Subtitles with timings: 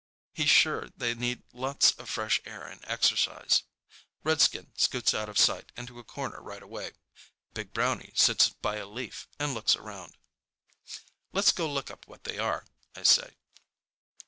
[0.33, 3.61] He's sure they need lots of fresh air and exercise.
[4.23, 6.93] Redskin scoots out of sight into a corner right away.
[7.53, 10.17] Big Brownie sits by a leaf and looks around.
[11.33, 13.35] "Let's go look up what they are," I say.